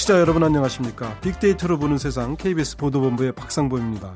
[0.00, 1.20] 청취자 여러분 안녕하십니까?
[1.20, 4.14] 빅데이터로 보는 세상 KBS 보도본부의 박상보입니다.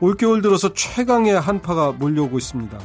[0.00, 2.78] 올겨울 들어서 최강의 한파가 몰려오고 있습니다.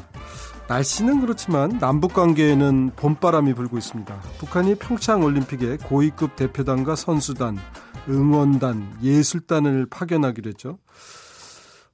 [0.67, 4.19] 날씨는 그렇지만 남북 관계에는 봄바람이 불고 있습니다.
[4.39, 7.57] 북한이 평창 올림픽에 고위급 대표단과 선수단,
[8.07, 10.79] 응원단, 예술단을 파견하기로 했죠.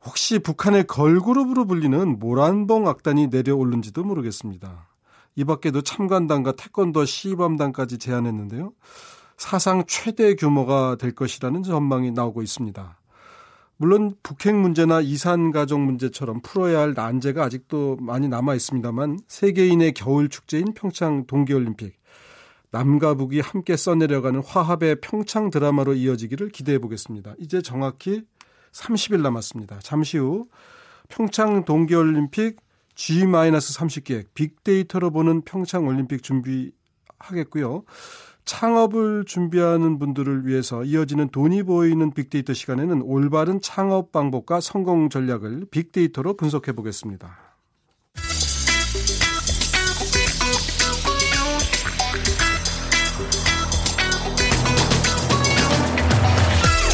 [0.05, 4.87] 혹시 북한의 걸그룹으로 불리는 모란봉 악단이 내려오는지도 모르겠습니다.
[5.35, 8.71] 이 밖에도 참관단과 태권도 시범단까지 제안했는데요.
[9.37, 12.99] 사상 최대 규모가 될 것이라는 전망이 나오고 있습니다.
[13.77, 20.29] 물론 북핵 문제나 이산 가족 문제처럼 풀어야 할 난제가 아직도 많이 남아 있습니다만 세계인의 겨울
[20.29, 21.99] 축제인 평창 동계올림픽
[22.71, 27.33] 남과 북이 함께 써내려가는 화합의 평창 드라마로 이어지기를 기대해 보겠습니다.
[27.39, 28.23] 이제 정확히
[28.71, 29.79] 30일 남았습니다.
[29.79, 30.47] 잠시 후
[31.09, 32.57] 평창 동계올림픽
[32.95, 37.83] G-30 기획 빅데이터로 보는 평창 올림픽 준비하겠고요.
[38.45, 46.37] 창업을 준비하는 분들을 위해서 이어지는 돈이 보이는 빅데이터 시간에는 올바른 창업 방법과 성공 전략을 빅데이터로
[46.37, 47.39] 분석해 보겠습니다.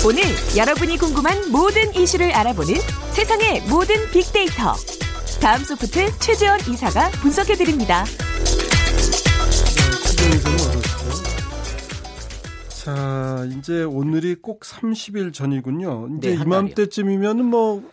[0.04, 0.24] 오늘
[0.58, 2.74] 여러분이 궁금한 모든 이슈를 알아보는
[3.12, 4.74] 세상의 모든 빅데이터.
[5.40, 8.04] 다음 소프트 최재원 이사가 분석해 드립니다.
[12.82, 16.16] 자, 이제 오늘이 꼭 30일 전이군요.
[16.18, 17.84] 이제 네, 이맘때쯤이면은 뭐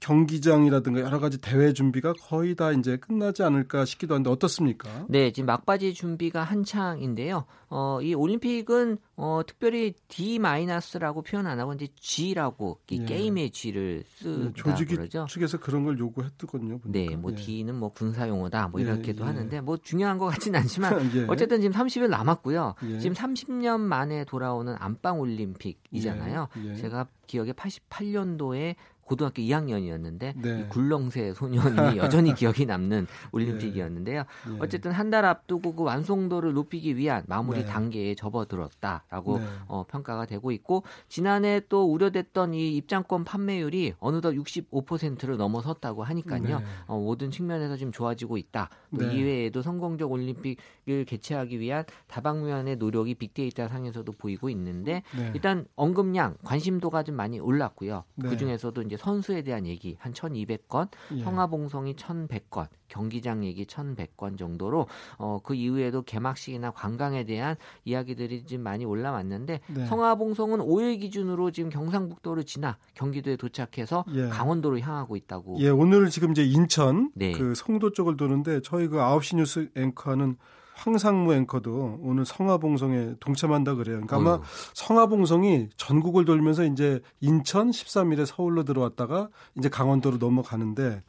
[0.00, 5.06] 경기장이라든가 여러 가지 대회 준비가 거의 다 이제 끝나지 않을까 싶기도 한데 어떻습니까?
[5.08, 7.44] 네, 지금 막바지 준비가 한창인데요.
[7.68, 13.04] 어, 이 올림픽은 어, 특별히 D-라고 표현 안 하고 이제 G라고 이 예.
[13.04, 15.26] 게임의 G를 쓰다 예, 조직이 그러죠.
[15.28, 16.80] 측에서 그런 걸 요구했더군요.
[16.84, 17.36] 네, 뭐 예.
[17.36, 19.26] D는 뭐 군사 용어다 뭐 예, 이렇게도 예.
[19.26, 21.26] 하는데 뭐 중요한 것 같지는 않지만 예.
[21.28, 22.74] 어쨌든 지금 30일 남았고요.
[23.00, 26.48] 지금 30년 만에 돌아오는 안방 올림픽이잖아요.
[26.80, 28.74] 제가 기억에 88년도에
[29.10, 30.66] 고등학교 2학년이었는데 네.
[30.68, 34.22] 굴렁쇠 소년이 여전히 기억이 남는 올림픽이었는데요.
[34.48, 34.56] 네.
[34.60, 37.64] 어쨌든 한 달 앞두고 그 완성도를 높이기 위한 마무리 네.
[37.64, 39.44] 단계에 접어들었다라고 네.
[39.66, 46.60] 어, 평가가 되고 있고 지난해 또 우려됐던 이 입장권 판매율이 어느덧 65%를 넘어섰다고 하니까요.
[46.60, 46.64] 네.
[46.86, 48.70] 어, 모든 측면에서 지금 좋아지고 있다.
[48.96, 49.16] 또 네.
[49.16, 55.02] 이외에도 성공적 올림픽을 개최하기 위한 다방면의 노력이 빅데이터 상에서도 보이고 있는데
[55.34, 58.04] 일단 언급량 관심도가 좀 많이 올랐고요.
[58.22, 61.22] 그 중에서도 이제 선수에 대한 얘기 한 1,200건, 예.
[61.24, 68.84] 성화봉송이 1,100건, 경기장 얘기 1,100건 정도로 어, 그 이후에도 개막식이나 관광에 대한 이야기들이 좀 많이
[68.84, 69.86] 올라왔는데 네.
[69.86, 74.28] 성화봉송은 5일 기준으로 지금 경상북도를 지나 경기도에 도착해서 예.
[74.28, 75.56] 강원도로 향하고 있다고.
[75.60, 77.32] 예, 오늘 지금 이제 인천 네.
[77.32, 80.36] 그 송도 쪽을 도는데 저희 그 9시 뉴스 앵커는
[80.80, 84.00] 황상무 앵커도 오늘 성화봉송에 동참한다 그래요.
[84.00, 84.40] 그러니까 아마
[84.72, 91.02] 성화봉송이 전국을 돌면서 이제 인천 13일에 서울로 들어왔다가 이제 강원도로 넘어가는데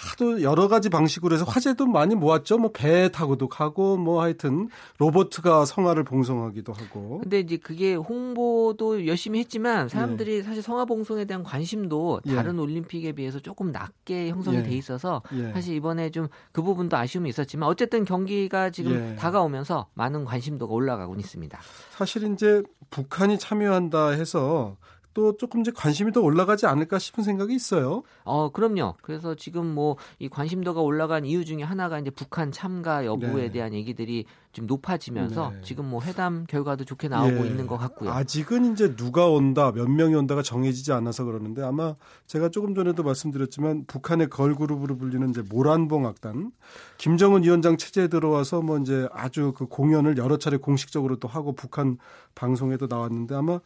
[0.00, 2.58] 하도 여러 가지 방식으로 해서 화제도 많이 모았죠.
[2.58, 4.68] 뭐 배 타고도 가고 뭐 하여튼
[4.98, 7.18] 로버트가 성화를 봉송하기도 하고.
[7.22, 10.42] 근데 이제 그게 홍보도 열심히 했지만 사람들이 예.
[10.42, 12.34] 사실 성화 봉송에 대한 관심도 예.
[12.34, 12.60] 다른 예.
[12.60, 14.62] 올림픽에 비해서 조금 낮게 형성이 예.
[14.62, 15.52] 돼 있어서 예.
[15.52, 19.16] 사실 이번에 좀 그 부분도 아쉬움이 있었지만 어쨌든 경기가 지금 예.
[19.16, 21.58] 다가오면서 많은 관심도가 올라가고 있습니다.
[21.96, 24.76] 사실 이제 북한이 참여한다 해서
[25.14, 28.02] 또 조금 이제 관심이 더 올라가지 않을까 싶은 생각이 있어요.
[28.24, 28.94] 어, 그럼요.
[29.02, 33.52] 그래서 지금 뭐 이 관심도가 올라간 이유 중에 하나가 이제 북한 참가 여부에 네.
[33.52, 35.60] 대한 얘기들이 좀 높아지면서 네.
[35.62, 37.46] 지금 뭐 회담 결과도 좋게 나오고 예.
[37.46, 38.10] 있는 것 같고요.
[38.10, 41.94] 아직은 이제 누가 온다, 몇 명이 온다가 정해지지 않아서 그러는데 아마
[42.26, 46.50] 제가 조금 전에도 말씀드렸지만 북한의 걸그룹으로 불리는 이제 모란봉 악단,
[46.98, 51.96] 김정은 위원장 체제에 들어와서 뭐 이제 아주 그 공연을 여러 차례 공식적으로 또 하고 북한
[52.34, 53.60] 방송에도 나왔는데 아마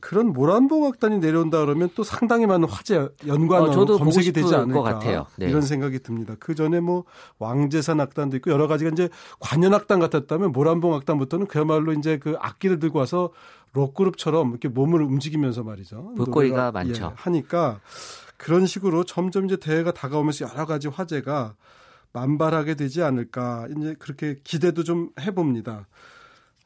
[0.00, 5.00] 그런 모란봉 악단이 내려온다 그러면 또 상당히 많은 화제 연관어로 어, 검색이 되지 않을까
[5.36, 5.46] 네.
[5.46, 6.34] 이런 생각이 듭니다.
[6.38, 7.04] 그 전에 뭐
[7.38, 9.08] 왕재산 악단도 있고 여러 가지가 이제
[9.40, 13.30] 관현 악단 같았 했다면 모란봉 악단부터는 그야말로 이제 그 악기를 들고 와서
[13.72, 16.14] 록 그룹처럼 이렇게 몸을 움직이면서 말이죠.
[16.16, 17.04] 볼거리가 많죠.
[17.04, 17.80] 예, 하니까
[18.36, 21.54] 그런 식으로 점점 이제 대회가 다가오면서 여러 가지 화제가
[22.12, 25.86] 만발하게 되지 않을까 이제 그렇게 기대도 좀 해봅니다.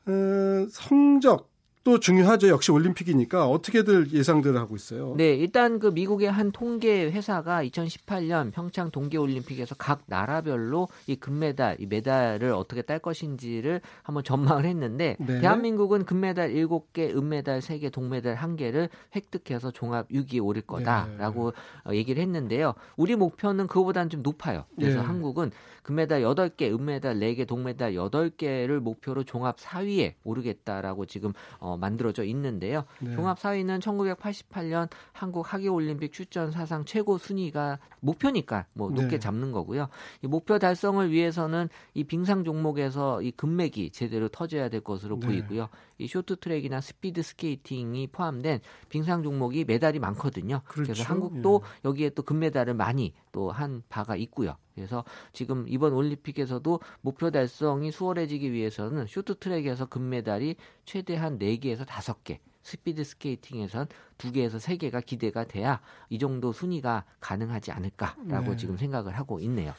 [0.09, 1.50] 에, 성적
[1.83, 2.49] 또 중요하죠.
[2.49, 5.15] 역시 올림픽이니까 어떻게들 예상들을 하고 있어요.
[5.17, 11.79] 네, 일단 그 미국의 한 통계 회사가 2018년 평창 동계 올림픽에서 각 나라별로 이 금메달,
[11.81, 15.41] 이 메달을 어떻게 딸 것인지를 한번 전망을 했는데 네.
[15.41, 21.53] 대한민국은 금메달 7개, 은메달 3개, 동메달 1개를 획득해서 종합 6위에 오를 거다라고
[21.87, 21.97] 네.
[21.97, 22.75] 얘기를 했는데요.
[22.97, 24.65] 우리 목표는 그거보다는 좀 높아요.
[24.77, 25.07] 그래서 네.
[25.07, 25.51] 한국은
[25.83, 32.85] 금메달 8개, 은메달 4개, 동메달 8개를 목표로 종합 4위에 오르겠다라고 지금 어 어, 만들어져 있는데요.
[33.01, 33.15] 네.
[33.15, 39.19] 종합 4위는 1988년 한국 하계 올림픽 출전 사상 최고 순위가 목표니까 뭐 높게 네.
[39.19, 39.89] 잡는 거고요.
[40.23, 45.27] 이 목표 달성을 위해서는 이 빙상 종목에서 이 금맥이 제대로 터져야 될 것으로 네.
[45.27, 45.69] 보이고요.
[45.99, 50.63] 이 쇼트트랙이나 스피드 스케이팅이 포함된 빙상 종목이 메달이 많거든요.
[50.65, 50.93] 그렇죠.
[50.93, 51.89] 그래서 한국도 예.
[51.89, 54.57] 여기에 또 금메달을 많이 또 한 바가 있고요.
[54.81, 63.87] 그래서 지금 이번 올림픽에서도 목표 달성이 수월해지기 위해서는 쇼트트랙에서 금메달이 최대한 4개에서 5개, 스피드 스케이팅에선
[64.19, 68.57] 2개에서 3개가 기대가 돼야 이 정도 순위가 가능하지 않을까라고 네.
[68.57, 69.75] 지금 생각을 하고 있네요.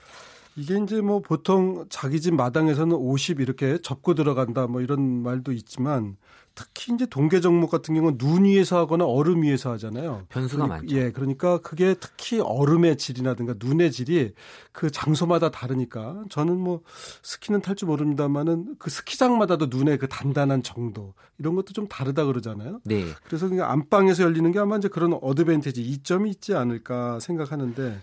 [0.55, 6.17] 이게 이제 뭐 보통 자기 집 마당에서는 50 이렇게 접고 들어간다 뭐 이런 말도 있지만
[6.55, 10.25] 특히 이제 동계 종목 같은 경우는 눈 위에서 하거나 얼음 위에서 하잖아요.
[10.29, 10.95] 변수가 그러니까, 많죠.
[10.95, 14.33] 예, 그러니까 그게 특히 얼음의 질이라든가 눈의 질이
[14.71, 16.81] 그 장소마다 다르니까 저는 뭐
[17.23, 22.81] 스키는 탈 줄 모릅니다만은 그 스키장마다도 눈의 그 단단한 정도 이런 것도 좀 다르다 그러잖아요.
[22.83, 23.05] 네.
[23.23, 27.97] 그래서 그냥 안방에서 열리는 게 아마 이제 그런 어드밴티지 이점이 있지 않을까 생각하는데 네.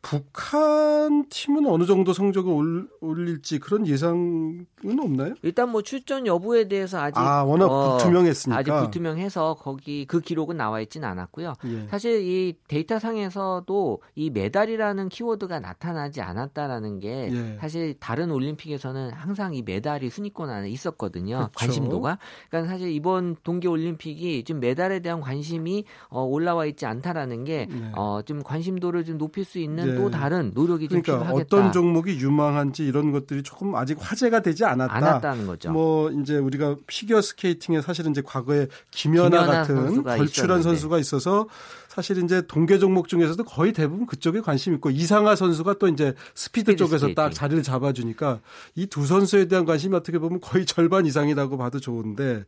[0.00, 4.66] 북한 팀은 어느 정도 성적을 올릴지 그런 예상은
[4.98, 5.34] 없나요?
[5.42, 10.56] 일단 뭐 출전 여부에 대해서 아직 아 워낙 어, 불투명했으니까 아직 불투명해서 거기 그 기록은
[10.56, 11.54] 나와 있지는 않았고요.
[11.66, 11.86] 예.
[11.88, 17.58] 사실 이 데이터 상에서도 이 메달이라는 키워드가 나타나지 않았다라는 게 예.
[17.60, 21.36] 사실 다른 올림픽에서는 항상 이 메달이 순위권 안에 있었거든요.
[21.36, 21.50] 그렇죠.
[21.54, 22.18] 관심도가.
[22.48, 27.92] 그러니까 사실 이번 동계 올림픽이 좀 메달에 대한 관심이 어, 올라와 있지 않다라는 게좀 네.
[27.96, 29.94] 어, 관심도를 좀 높일 수 있는 네.
[29.96, 31.56] 또 다른 노력이 좀 그러니까 필요하겠다.
[31.56, 34.94] 어떤 종목이 유망한지 이런 것들이 조금 아직 화제가 되지 않았다.
[34.94, 35.72] 않았다는 거죠.
[35.72, 41.46] 뭐 이제 우리가 피겨 스케이팅 중에 사실은 이제 과거에 김연아, 김연아 같은 걸출한 선수가 있어서
[41.88, 46.72] 사실 이제 동계 종목 중에서도 거의 대부분 그쪽에 관심 있고 이상화 선수가 또 이제 스피드,
[46.72, 47.14] 스피드 쪽에서 스케이팅.
[47.14, 48.40] 딱 자리를 잡아주니까
[48.76, 52.44] 이 두 선수에 대한 관심이 어떻게 보면 거의 절반 이상이라고 봐도 좋은데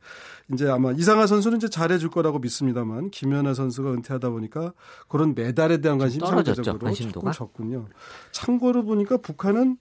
[0.53, 4.73] 이제 아마 이상화 선수는 이제 잘해줄 거라고 믿습니다만 김연아 선수가 은퇴하다 보니까
[5.09, 7.87] 그런 메달에 대한 관심이 상대적으로 조금 적군요.
[8.33, 9.77] 참고로 보니까 북한은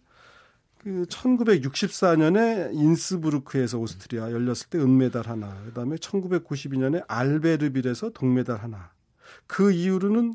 [0.84, 8.92] 그 1964년에 인스부르크에서 오스트리아 열렸을 때 은메달 하나, 그다음에 1992년에 알베르빌에서 동메달 하나.
[9.48, 10.34] 그 이후로는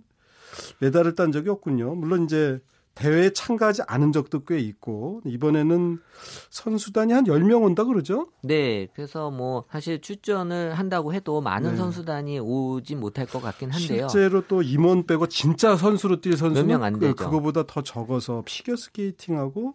[0.80, 1.94] 메달을 딴 적이 없군요.
[1.94, 2.60] 물론 이제
[2.98, 5.98] 대회에 참가하지 않은 적도 꽤 있고 이번에는
[6.50, 8.26] 선수단이 한 10명 온다 그러죠?
[8.42, 8.88] 네.
[8.94, 11.76] 그래서 뭐 사실 출전을 한다고 해도 많은 네.
[11.76, 14.08] 선수단이 오지 못할 것 같긴 한데요.
[14.08, 17.14] 실제로 또 임원 빼고 진짜 선수로 뛸 선수는 몇명안 되죠.
[17.14, 19.74] 그거보다 더 적어서 피겨 스케이팅하고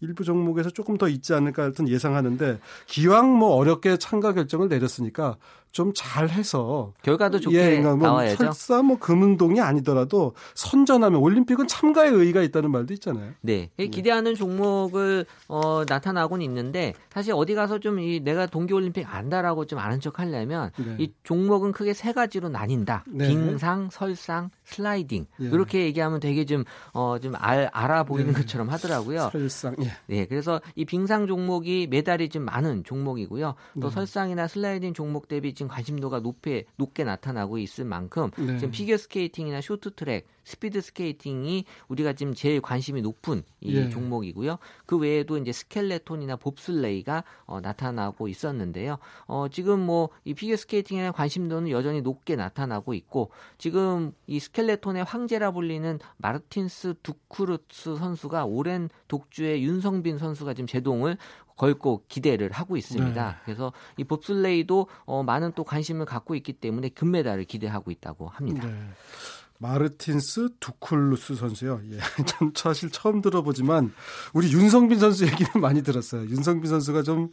[0.00, 5.38] 일부 종목에서 조금 더 있지 않을까 하여튼 예상하는데 기왕 뭐 어렵게 참가 결정을 내렸으니까
[5.72, 8.44] 좀 잘해서 결과도 좋게 예, 그러니까 뭐 나와야죠.
[8.44, 13.32] 설사 뭐 금운동이 아니더라도 선전하면 올림픽은 참가의 의의가 있다는 말도 있잖아요.
[13.40, 13.86] 네, 예.
[13.86, 20.00] 기대하는 종목을 어, 나타나곤 있는데 사실 어디 가서 좀 이 내가 동계올림픽 안다라고 좀 아는
[20.00, 20.96] 척 하려면 네.
[20.98, 23.04] 이 종목은 크게 세 가지로 나뉜다.
[23.08, 23.28] 네.
[23.28, 25.44] 빙상, 설상, 슬라이딩 예.
[25.44, 28.32] 이렇게 얘기하면 되게 좀 어, 좀 알, 알아 보이는 예.
[28.32, 29.30] 것처럼 하더라고요.
[29.32, 29.76] 설상.
[29.82, 29.92] 예.
[30.06, 33.54] 네, 그래서 이 빙상 종목이 메달이 좀 많은 종목이고요.
[33.80, 33.94] 또 네.
[33.94, 38.56] 설상이나 슬라이딩 종목 대비 지금 관심도가 높게 높게 나타나고 있을 만큼 네.
[38.56, 43.90] 지금 피겨 스케이팅이나 쇼트트랙, 스피드 스케이팅이 우리가 지금 제일 관심이 높은 이 예.
[43.90, 44.58] 종목이고요.
[44.86, 48.98] 그 외에도 이제 스켈레톤이나 봅슬레이가 어, 나타나고 있었는데요.
[49.26, 55.50] 어, 지금 뭐 이 피겨 스케이팅에 관심도는 여전히 높게 나타나고 있고 지금 이 스켈레톤의 황제라
[55.50, 61.16] 불리는 마르틴스 두쿠르츠 선수가 오랜 독주의 윤성빈 선수가 지금 제동을
[61.60, 63.26] 걸고 기대를 하고 있습니다.
[63.28, 63.36] 네.
[63.44, 68.66] 그래서 이 봅슬레이도 어, 많은 또 관심을 갖고 있기 때문에 금메달을 기대하고 있다고 합니다.
[68.66, 68.74] 네.
[69.58, 71.82] 마르틴스 두쿨루스 선수요.
[71.92, 71.98] 예.
[72.24, 73.92] 전 사실 처음 들어보지만
[74.32, 76.22] 우리 윤성빈 선수 얘기는 많이 들었어요.
[76.22, 77.28] 윤성빈 선수가 좀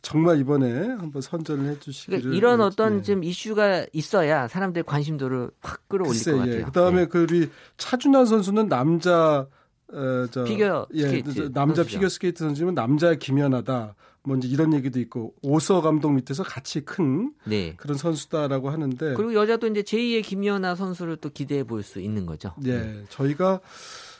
[0.00, 2.20] 정말 이번에 한번 선전을 해주시기를.
[2.20, 3.02] 그러니까 이런 어떤 예.
[3.02, 6.58] 좀 이슈가 있어야 사람들 관심도를 확 끌어올릴 글쎄, 것 같아요.
[6.60, 6.62] 예.
[6.62, 7.04] 그다음에 예.
[7.04, 9.46] 그 우리 차준환 선수는 남자
[9.92, 11.84] 어, 저, 피겨 예, 스케이트 남자 선수죠.
[11.96, 13.94] 피겨 스케이트 선수면 남자 김연아다.
[14.24, 17.74] 뭐 이제 이런 얘기도 있고 오서 감독 밑에서 같이 큰 네.
[17.78, 22.52] 그런 선수다라고 하는데 그리고 여자도 이제 제2의 김연아 선수를 또 기대해 볼 수 있는 거죠.
[22.64, 23.04] 예, 네.
[23.08, 23.60] 저희가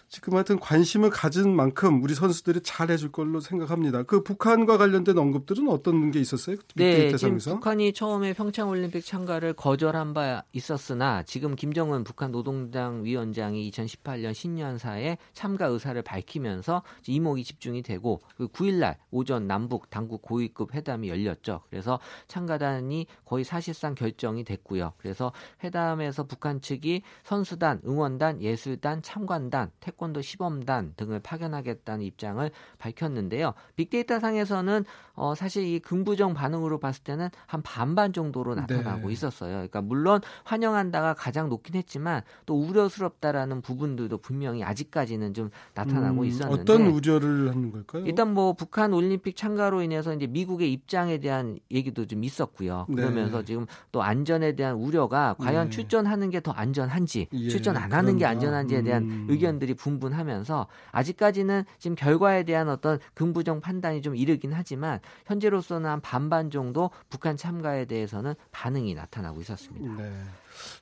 [0.09, 4.05] 지금 하여튼 관심을 가진 만큼 우리 선수들이 잘 해줄 걸로 생각합니다.
[4.05, 6.57] 그 북한과 관련된 언급들은 어떤 게 있었어요?
[6.77, 13.71] 네, 지금 북한이 처음에 평창 올림픽 참가를 거절한 바 있었으나 지금 김정은 북한 노동당 위원장이
[13.71, 21.11] 2018년 신년사에 참가 의사를 밝히면서 이목이 집중이 되고 그 9일날 오전 남북 당국 고위급 회담이
[21.11, 21.61] 열렸죠.
[21.69, 24.95] 그래서 참가단이 거의 사실상 결정이 됐고요.
[24.97, 33.53] 그래서 회담에서 북한 측이 선수단, 응원단, 예술단, 참관단, 태 태권도 시범단 등을 파견하겠다는 입장을 밝혔는데요.
[33.77, 39.13] 빅데이터 상에서는 어, 사실 이 긍부정 반응으로 봤을 때는 한 반반 정도로 나타나고 네.
[39.13, 39.53] 있었어요.
[39.55, 46.63] 그러니까 물론 환영한다가 가장 높긴 했지만 또 우려스럽다라는 부분들도 분명히 아직까지는 좀 나타나고 음, 있었는데
[46.63, 48.07] 어떤 우려를 하는 걸까요?
[48.07, 52.87] 일단 뭐 북한 올림픽 참가로 인해서 이제 미국의 입장에 대한 얘기도 좀 있었고요.
[52.89, 52.95] 네.
[52.95, 55.71] 그러면서 지금 또 안전에 대한 우려가 과연 네.
[55.71, 59.27] 출전하는 게 더 안전한지 예, 출전 안 하는 게 안전한지에 대한 음.
[59.29, 66.01] 의견들이 분 분하면서 아직까지는 지금 결과에 대한 어떤 긍부정 판단이 좀 이르긴 하지만 현재로서는 한
[66.01, 70.03] 반반 정도 북한 참가에 대해서는 반응이 나타나고 있었습니다.
[70.03, 70.13] 네.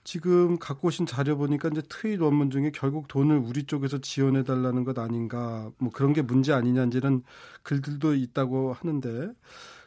[0.05, 4.85] 지금 갖고 오신 자료 보니까 이제 트윗 원문 중에 결국 돈을 우리 쪽에서 지원해 달라는
[4.85, 7.23] 것 아닌가 뭐 그런 게 문제 아니냐는
[7.63, 9.31] 글들도 있다고 하는데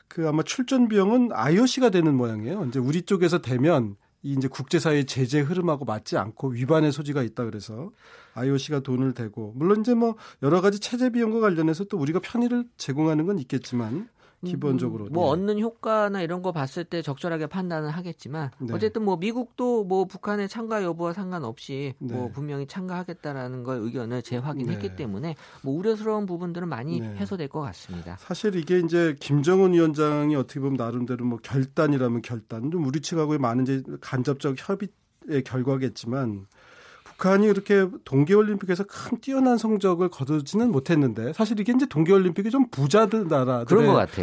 [0.07, 2.65] 그 아마 출전 비용은 IOC가 되는 모양이에요.
[2.65, 7.91] 이제 우리 쪽에서 되면 이 이제 국제사회 제재 흐름하고 맞지 않고 위반의 소지가 있다 그래서
[8.33, 13.25] IOC가 돈을 대고 물론 이제 뭐 여러 가지 체제 비용과 관련해서 또 우리가 편의를 제공하는
[13.25, 14.09] 건 있겠지만
[14.45, 15.31] 기본적으로 뭐 네.
[15.31, 18.73] 얻는 효과나 이런 거 봤을 때 적절하게 판단을 하겠지만 네.
[18.73, 22.17] 어쨌든 뭐 미국도 뭐 북한의 참가 여부와 상관없이 뭐 네.
[22.19, 24.95] 뭐 분명히 참가하겠다라는 걸 의견을 재확인했기 네.
[24.95, 27.15] 때문에 뭐 우려스러운 부분들은 많이 네.
[27.15, 28.17] 해소될 것 같습니다.
[28.19, 33.63] 사실 이게 이제 김정은 위원장이 어떻게 보면 나름대로 뭐 결단이라면 결단 좀 우리 측하고의 많은
[33.63, 36.47] 이제 간접적 협의의 결과겠지만
[37.19, 43.67] 북한이 그렇게 동계올림픽에서 큰 뛰어난 성적을 거두지는 못했는데 사실 이게 이제 동계올림픽이 좀 부자들 나라들의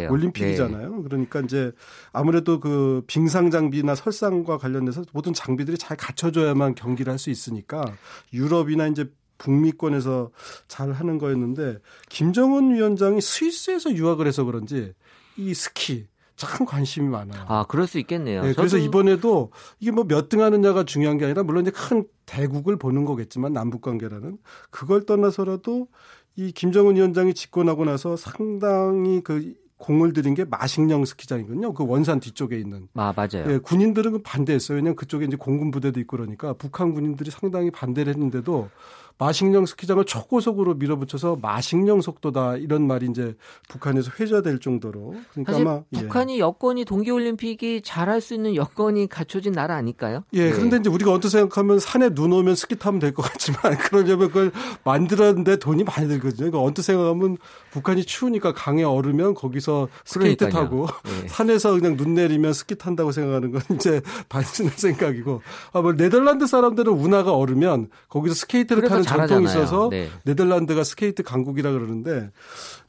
[0.09, 0.95] 올림픽이잖아요.
[0.95, 1.03] 네.
[1.03, 1.71] 그러니까 이제
[2.11, 7.83] 아무래도 그 빙상 장비나 설상과 관련해서 모든 장비들이 잘 갖춰져야만 경기를 할 수 있으니까
[8.31, 10.29] 유럽이나 이제 북미권에서
[10.67, 14.93] 잘 하는 거였는데 김정은 위원장이 스위스에서 유학을 해서 그런지
[15.35, 16.05] 이 스키
[16.37, 17.43] 참 관심이 많아요.
[17.47, 18.43] 아, 그럴 수 있겠네요.
[18.43, 22.77] 네, 그래서 이번에도 이게 뭐 몇 등 하느냐가 중요한 게 아니라 물론 이제 큰 대국을
[22.77, 24.37] 보는 거겠지만 남북 관계라는
[24.69, 25.87] 그걸 떠나서라도
[26.35, 31.73] 이 김정은 위원장이 집권하고 나서 상당히 그 공을 들인 게 마식령 스키장이거든요.
[31.73, 32.87] 그 원산 뒤쪽에 있는.
[32.95, 33.45] 아, 맞아요.
[33.51, 34.77] 예, 군인들은 그 반대했어요.
[34.77, 38.69] 왜냐하면 그쪽에 이제 공군 부대도 있고 그러니까 북한 군인들이 상당히 반대를 했는데도
[39.19, 43.35] 마식령 스키장을 초고속으로 밀어붙여서 마식령 속도다 이런 말이 이제
[43.69, 45.99] 북한에서 회자될 정도로 그러니까 아마 예.
[46.01, 50.23] 북한이 여건이 동계올림픽이 잘할 수 있는 여건이 갖춰진 나라 아닐까요?
[50.33, 50.51] 예, 네.
[50.51, 54.51] 그런데 이제 우리가 어떻게 생각하면 산에 눈 오면 스키 타면 될 것 같지만 그러려면 그걸
[54.83, 56.37] 만들었는데 돈이 많이 들거든요.
[56.51, 57.37] 그러니까 언뜻 생각하면
[57.71, 60.63] 북한이 추우니까 강에 얼으면 거기서 스케이트 그러니까요.
[60.63, 61.27] 타고 네.
[61.29, 65.41] 산에서 그냥 눈 내리면 스키 탄다고 생각하는 건 이제 단순한 생각이고
[65.73, 70.09] 아, 뭐 네덜란드 사람들은 운하가 얼으면 거기서 스케이트를 타는 전통이 있어서 네.
[70.23, 72.31] 네덜란드가 스케이트 강국이라 그러는데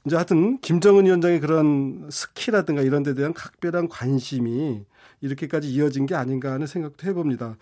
[0.04, 4.82] 이제 하여튼 김정은 위원장의 그런 스키라든가 이런 데 대한 각별한 관심이
[5.20, 7.56] 이렇게까지 이어진 게 아닌가 하는 생각도 해봅니다.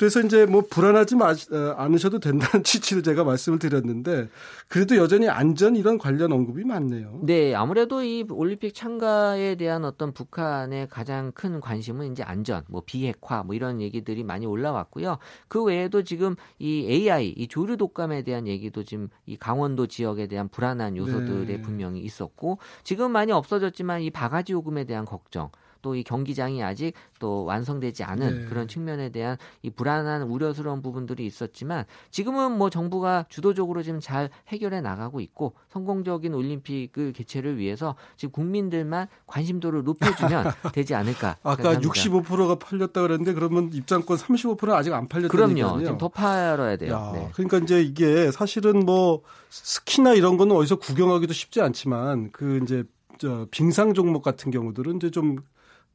[0.00, 4.30] 그래서 이제 뭐 불안하지 마, 어, 않으셔도 된다는 취지로 제가 말씀을 드렸는데
[4.66, 7.20] 그래도 여전히 안전 이런 관련 언급이 많네요.
[7.22, 13.42] 네, 아무래도 이 올림픽 참가에 대한 어떤 북한의 가장 큰 관심은 이제 안전, 뭐 비핵화
[13.42, 15.18] 뭐 이런 얘기들이 많이 올라왔고요.
[15.48, 20.48] 그 외에도 지금 이 AI, 이 조류 독감에 대한 얘기도 지금 이 강원도 지역에 대한
[20.48, 21.60] 불안한 요소들에 네.
[21.60, 25.50] 분명히 있었고 지금 많이 없어졌지만 이 바가지 요금에 대한 걱정
[25.82, 28.46] 또 이 경기장이 아직 또 완성되지 않은 네.
[28.46, 34.80] 그런 측면에 대한 이 불안한 우려스러운 부분들이 있었지만 지금은 뭐 정부가 주도적으로 지금 잘 해결해
[34.80, 41.36] 나가고 있고 성공적인 올림픽을 개최를 위해서 지금 국민들만 관심도를 높여주면 되지 않을까.
[41.42, 45.80] 아까 65%가 팔렸다 그랬는데 그러면 입장권 35%는 아직 안 팔렸다는 그럼요.
[45.80, 46.92] 지금 더 팔아야 돼요.
[46.92, 47.28] 야, 네.
[47.34, 52.84] 그러니까 이제 이게 사실은 뭐 스키나 이런 거는 어디서 구경하기도 쉽지 않지만 그 이제
[53.18, 55.36] 저 빙상 종목 같은 경우들은 이제 좀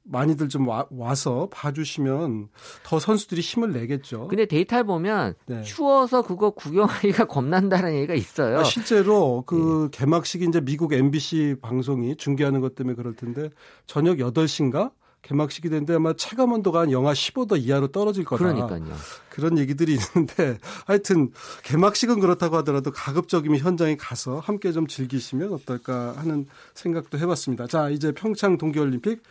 [0.06, 0.86] 많이들 좀 와,
[1.16, 2.50] 서 봐주시면
[2.84, 4.28] 더 선수들이 힘을 내겠죠.
[4.28, 5.62] 근데 데이터를 보면 네.
[5.64, 8.60] 추워서 그거 구경하기가 겁난다는 얘기가 있어요.
[8.60, 9.98] 아, 실제로 그 네.
[9.98, 13.50] 개막식이 이제 미국 MBC 방송이 중계하는 것 때문에 그럴 텐데
[13.88, 14.92] 저녁 8시인가?
[15.26, 18.44] 개막식이 되는데 아마 체감 온도가 한 영하 15도 이하로 떨어질 거다.
[18.44, 18.96] 그러니까요.
[19.30, 21.32] 그런 얘기들이 있는데 하여튼
[21.64, 26.46] 개막식은 그렇다고 하더라도 가급적이면 현장에 가서 함께 좀 즐기시면 어떨까 하는
[26.76, 27.66] 생각도 해봤습니다.
[27.66, 29.24] 자, 이제 평창 동계올림픽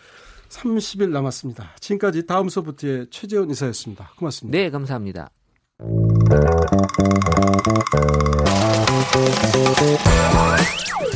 [0.54, 1.74] 30일 남았습니다.
[1.80, 4.12] 지금까지 다음 소프트의 최재원 이사였습니다.
[4.16, 4.56] 고맙습니다.
[4.56, 5.30] 네, 감사합니다.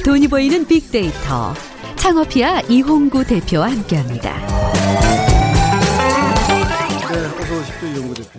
[0.04, 1.54] 돈이 보이는 빅데이터
[1.96, 4.77] 창업이야 이홍구 대표와 함께합니다.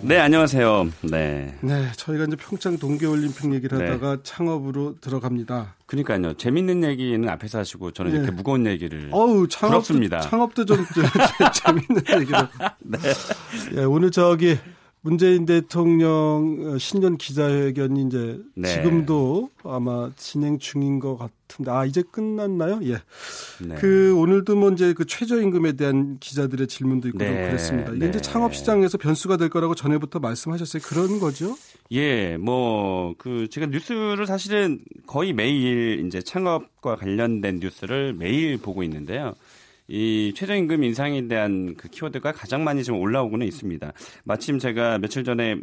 [0.02, 0.88] 네, 안녕하세요.
[1.10, 1.54] 네.
[1.60, 3.86] 네, 저희가 이제 평창 동계올림픽 얘기를 네.
[3.86, 4.22] 하다가 네.
[4.22, 5.74] 창업으로 들어갑니다.
[5.86, 6.34] 그러니까요.
[6.34, 8.18] 재밌는 얘기는 앞에서 하시고 저는 네.
[8.18, 10.20] 이렇게 무거운 얘기를 어우, 창업도, 부럽습니다.
[10.20, 10.84] 창업도 좀
[11.64, 12.48] 재밌는 얘기를.
[12.80, 12.98] 네.
[13.76, 14.56] 예, 오늘 저기
[15.02, 18.68] 문재인 대통령 어, 신년 기자회견이 이제 네.
[18.68, 22.80] 지금도 아마 진행 중인 것 같은데 아 이제 끝났나요?
[22.84, 22.98] 예.
[23.66, 23.76] 네.
[23.76, 27.46] 그 오늘도 뭐 이제 그 최저임금에 대한 기자들의 질문도 있고 네.
[27.46, 27.92] 그랬습니다.
[27.92, 28.08] 이게 네.
[28.08, 30.82] 이제 창업 시장에서 변수가 될 거라고 전에부터 말씀하셨어요.
[30.82, 31.56] 그런 거죠?
[31.92, 39.34] 예, 뭐 그 제가 뉴스를 사실은 거의 매일 이제 창업과 관련된 뉴스를 매일 보고 있는데요.
[39.90, 43.92] 이 최저임금 인상에 대한 그 키워드가 가장 많이 지금 올라오고는 있습니다.
[44.22, 45.56] 마침 제가 며칠 전에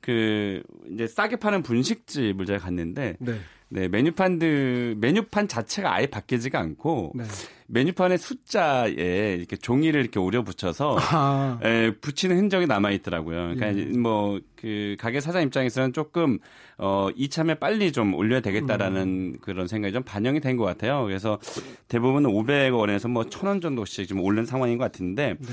[0.00, 3.34] 그 이제 싸게 파는 분식집을 제가 갔는데 네.
[3.74, 7.24] 네, 메뉴판들 메뉴판 자체가 아예 바뀌지가 않고 네.
[7.66, 11.58] 메뉴판의 숫자에 이렇게 종이를 이렇게 오려 붙여서 아.
[11.64, 13.54] 에, 붙이는 흔적이 남아 있더라고요.
[13.56, 13.84] 그러니까 예.
[13.98, 16.38] 뭐그 가게 사장 입장에서는 조금
[16.78, 19.36] 어 이참에 빨리 좀 올려야 되겠다라는 음.
[19.40, 21.02] 그런 생각이 좀 반영이 된 것 같아요.
[21.04, 21.40] 그래서
[21.88, 25.48] 대부분 500원에서 뭐 1000원 정도씩 좀 오른 상황인 것 같은데 네.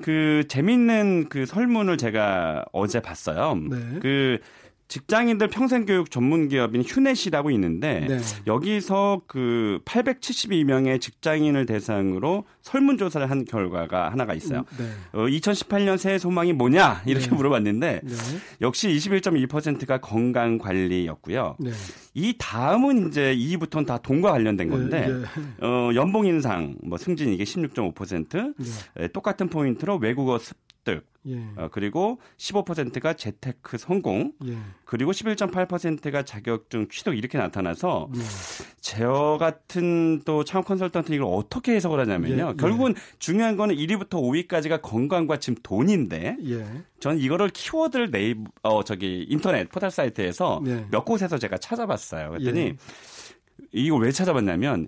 [0.00, 3.56] 그 재밌는 그 설문을 제가 어제 봤어요.
[3.68, 3.76] 네.
[4.00, 4.38] 그
[4.88, 8.18] 직장인들 평생교육 전문 기업인 휴넷이라고 있는데 네.
[8.46, 14.60] 여기서 그 872명의 직장인을 대상으로 설문조사를 한 결과가 하나가 있어요.
[14.60, 14.84] 음, 네.
[15.12, 17.34] 어, 2018년 새해 소망이 뭐냐 이렇게 네.
[17.34, 18.14] 물어봤는데 네.
[18.60, 21.56] 역시 21.2%가 건강 관리였고요.
[21.58, 21.70] 네.
[22.12, 25.08] 이 다음은 이제 2위부터는 다 돈과 관련된 네, 건데
[25.60, 28.54] 어, 연봉 인상 뭐 승진 이게 16.5%
[28.96, 29.08] 네.
[29.08, 31.42] 똑같은 포인트로 외국어 습득 예.
[31.56, 34.56] 어, 그리고 15%가 재테크 성공, 예.
[34.84, 38.20] 그리고 11.8%가 자격증 취득 이렇게 나타나서 예.
[38.80, 42.50] 제어 같은 또 창업 컨설턴트 이걸 어떻게 해석을 하냐면요.
[42.50, 42.56] 예.
[42.56, 46.66] 결국은 중요한 거는 1위부터 5위까지가 건강과 지금 돈인데, 예.
[47.00, 50.86] 전 이거를 키워드를 네이버 어 저기 인터넷 포털 사이트에서 예.
[50.90, 52.30] 몇 곳에서 제가 찾아봤어요.
[52.30, 52.74] 그랬더니
[53.72, 54.86] 이거 왜 찾아봤냐면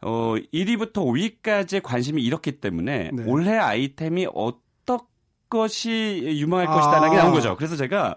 [0.00, 3.24] 어 1위부터 5위까지의 관심이 이렇기 때문에 네.
[3.26, 4.67] 올해 아이템이 어떤
[5.50, 6.74] 것이 유망할 아.
[6.74, 7.56] 것이다라는 게 나온 거죠.
[7.56, 8.16] 그래서 제가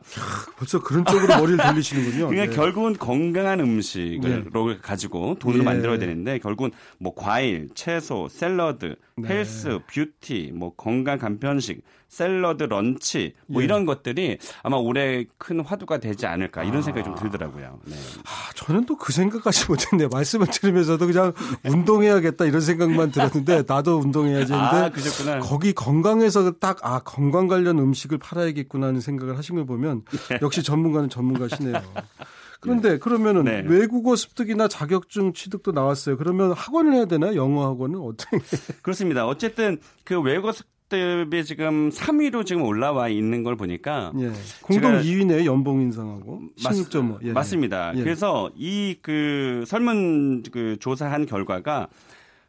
[0.58, 2.28] 벌써 그런 쪽으로 머리를 돌리시는군요.
[2.30, 2.56] 그러니까 네.
[2.56, 4.78] 결국은 건강한 음식을 네.
[4.82, 5.64] 가지고 돈을 예.
[5.64, 9.28] 만들어야 되는데 결국은 뭐 과일, 채소, 샐러드, 네.
[9.30, 13.66] 헬스, 뷰티, 뭐 건강 간편식, 샐러드, 런치 뭐 예.
[13.66, 16.82] 이런 것들이 아마 올해 큰 화두가 되지 않을까 이런 아.
[16.82, 17.80] 생각이 좀 들더라고요.
[17.86, 17.96] 네.
[18.26, 20.10] 아, 저는 또 그 생각까지 못했네요.
[20.10, 21.34] 말씀을 들으면서도 그냥
[21.66, 25.40] 운동해야겠다 이런 생각만 들었는데 나도 운동해야지 했는데 아, 그셨구나.
[25.40, 30.40] 거기 건강에서 딱 아 건강 관련 음식을 팔아야겠구나 하는 생각을 하신 걸 보면 네.
[30.42, 31.76] 역시 전문가는 전문가시네요.
[32.62, 32.98] 그런데 네.
[33.00, 33.64] 그러면은 네.
[33.68, 36.18] 외국어 습득이나 자격증 취득도 나왔어요.
[36.18, 37.36] 그러면 학원을 해야 되나?
[37.36, 38.38] 영어 학원은 어떻게?
[38.82, 39.28] 그렇습니다.
[39.28, 44.30] 어쨌든 그 외국어 습 기업들이 지금 3위로 지금 올라와 있는 걸 보니까 예.
[44.62, 47.20] 공동 2위네 연봉 인상하고 16.5.
[47.24, 47.32] 예.
[47.32, 47.94] 맞습니다.
[47.96, 48.04] 예.
[48.04, 51.88] 그래서 이 그 설문 그 조사한 결과가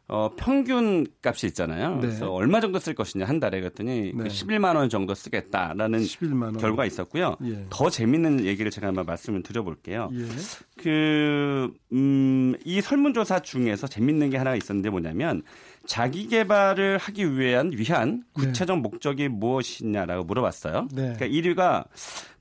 [0.09, 1.95] 어, 평균 값이 있잖아요.
[1.95, 2.01] 네.
[2.01, 4.23] 그래서 얼마 정도 쓸 것이냐 한 달에 그랬더니 네.
[4.23, 7.37] 그 11만 원 정도 쓰겠다라는 11만 결과가 있었고요.
[7.45, 7.65] 예.
[7.69, 10.09] 더 재밌는 얘기를 제가 한번 말씀을 드려볼게요.
[10.13, 10.25] 예.
[10.77, 15.41] 그, 음, 이 설문조사 중에서 재밌는 게 하나 있었는데 뭐냐면
[15.85, 18.81] 자기 개발을 하기 위한 위한 구체적 네.
[18.81, 20.89] 목적이 무엇이냐라고 물어봤어요.
[20.93, 21.13] 네.
[21.17, 21.85] 그러니까 1위가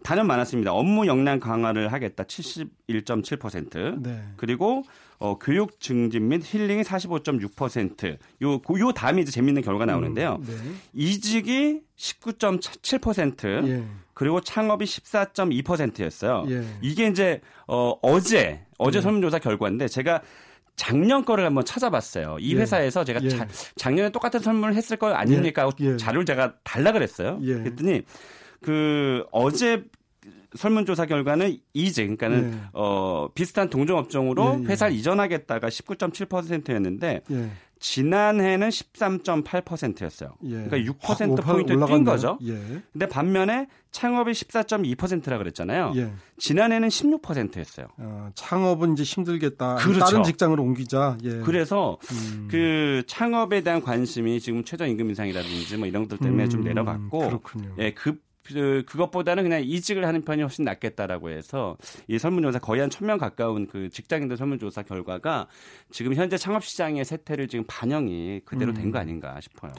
[0.02, 0.72] 단연 많았습니다.
[0.72, 4.02] 업무 역량 강화를 하겠다 71.7%.
[4.02, 4.22] 네.
[4.36, 4.82] 그리고
[5.18, 8.18] 어, 교육 증진 및 힐링이 45.6%.
[8.42, 10.38] 요, 요 다음에 이제 재밌는 결과가 나오는데요.
[10.40, 10.54] 음, 네.
[10.92, 13.68] 이직이 19.7%.
[13.68, 13.84] 예.
[14.14, 16.44] 그리고 창업이 14.2%였어요.
[16.50, 16.64] 예.
[16.80, 19.02] 이게 이제 어, 어제 어제 예.
[19.02, 20.22] 설문조사 결과인데 제가
[20.76, 22.38] 작년 거를 한번 찾아봤어요.
[22.40, 22.60] 이 예.
[22.60, 23.28] 회사에서 제가 예.
[23.28, 25.70] 자, 작년에 똑같은 선물을 했을 거 아닙니까?
[25.80, 25.92] 예.
[25.92, 25.96] 예.
[25.96, 27.38] 자료를 제가 달라 그랬어요.
[27.42, 27.54] 예.
[27.54, 28.02] 그랬더니
[28.62, 29.84] 그 어제
[30.54, 32.60] 설문조사 결과는 이직, 그러니까는 예.
[32.72, 37.22] 어 비슷한 동종 업종으로 회사를 이전하겠다가 19.7%였는데
[37.82, 40.36] 지난해는 13.8%였어요.
[40.44, 40.64] 예.
[40.64, 42.38] 그러니까 6% 포인트 뛴 거죠.
[42.44, 42.54] 예.
[42.92, 45.92] 근데 반면에 창업이 14.2%라 그랬잖아요.
[45.96, 46.12] 예.
[46.38, 47.88] 지난해는 16%였어요.
[47.98, 49.74] 어, 창업은 이제 힘들겠다.
[49.76, 49.98] 그렇죠.
[49.98, 51.18] 다른 직장으로 옮기자.
[51.24, 51.40] 예.
[51.40, 52.48] 그래서 음.
[52.48, 57.74] 그 창업에 대한 관심이 지금 최저임금 인상이라든지 뭐 이런 것들 때문에 음, 좀 내려갔고 그렇군요.
[57.78, 61.76] 예, 급 그, 그것보다는 그냥 이직을 하는 편이 훨씬 낫겠다라고 해서
[62.08, 65.46] 이 설문조사 거의 한 천 명 가까운 그 직장인들 설문조사 결과가
[65.90, 69.00] 지금 현재 창업시장의 세태를 지금 반영이 그대로 된거 음.
[69.00, 69.72] 아닌가 싶어요.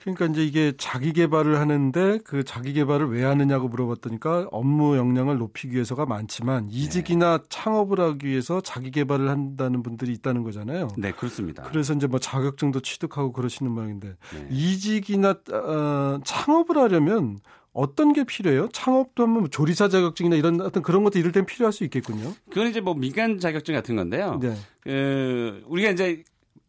[0.00, 5.74] 그러니까 이제 이게 자기 개발을 하는데 그 자기 개발을 왜 하느냐고 물어봤더니까 업무 역량을 높이기
[5.74, 7.44] 위해서가 많지만 이직이나 네.
[7.48, 10.88] 창업을 하기 위해서 자기 개발을 한다는 분들이 있다는 거잖아요.
[10.98, 11.62] 네, 그렇습니다.
[11.64, 14.48] 그래서 이제 뭐 자격증도 취득하고 그러시는 모양인데 네.
[14.50, 17.38] 이직이나 어, 창업을 하려면
[17.74, 18.68] 어떤 게 필요해요?
[18.72, 22.32] 창업도 하면 뭐 조리사 자격증이나 이런 어떤 그런 것도 이럴 땐 필요할 수 있겠군요.
[22.48, 24.38] 그건 이제 뭐 민간 자격증 같은 건데요.
[24.40, 24.54] 네.
[24.80, 26.22] 그 우리가 이제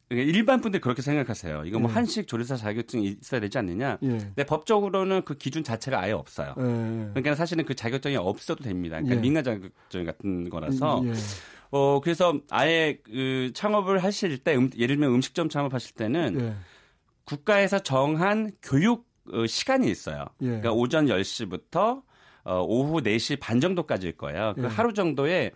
[0.10, 1.64] 일반 분들 그렇게 생각하세요.
[1.66, 1.94] 이거 뭐 예.
[1.94, 4.00] 한식 조리사 자격증이 있어야 되지 않느냐?
[4.02, 4.08] 예.
[4.08, 6.56] 근데 법적으로는 그 기준 자체가 아예 없어요.
[6.58, 6.64] 예.
[6.64, 8.98] 그러니까 사실은 그 자격증이 없어도 됩니다.
[8.98, 9.20] 그러니까 예.
[9.22, 11.04] 민간 자격증 같은 거라서.
[11.06, 11.14] 예.
[11.70, 16.54] 어 그래서 아예 그 창업을 하실 때 음, 예를 들면 음식점 창업하실 때는 예.
[17.26, 19.15] 국가에서 정한 교육 어,
[19.48, 20.26] 시간이 있어요.
[20.40, 22.02] 그러니까 오전 10시부터
[22.44, 24.54] 어, 오후 4시 반 정도까지일 거예요.
[24.56, 25.52] 그 하루 정도에